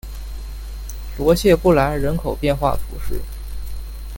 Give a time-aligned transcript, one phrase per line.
[1.15, 3.21] 罗谢布兰人口变化图示